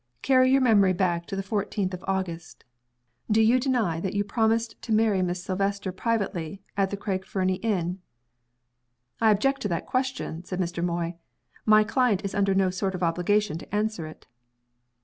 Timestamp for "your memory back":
0.49-1.27